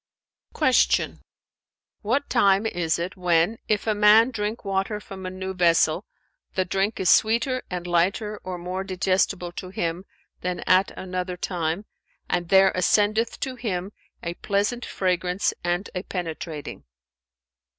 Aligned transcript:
Q 0.57 1.19
"What 2.01 2.27
time 2.27 2.65
is 2.65 2.97
it, 2.97 3.15
when, 3.15 3.59
if 3.67 3.85
a 3.85 3.93
man 3.93 4.31
drink 4.31 4.65
water 4.65 4.99
from 4.99 5.27
a 5.27 5.29
new 5.29 5.53
vessel, 5.53 6.05
the 6.55 6.65
drink 6.65 6.99
is 6.99 7.07
sweeter 7.07 7.61
and 7.69 7.85
lighter 7.85 8.41
or 8.43 8.57
more 8.57 8.83
digestible 8.83 9.51
to 9.51 9.69
him 9.69 10.05
than 10.39 10.61
at 10.61 10.89
another 10.97 11.37
time, 11.37 11.85
and 12.27 12.49
there 12.49 12.71
ascendeth 12.73 13.39
to 13.41 13.53
him 13.53 13.91
a 14.23 14.33
pleasant 14.33 14.85
fragrance 14.87 15.53
and 15.63 15.91
a 15.93 16.01
penetrating?" 16.01 16.83